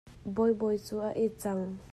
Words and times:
Bawibawi 0.35 0.77
cu 0.85 0.95
a 1.07 1.09
it 1.23 1.33
cang. 1.41 1.63